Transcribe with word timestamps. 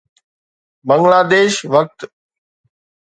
بنگلاديش 0.87 1.55
وقت 1.73 1.97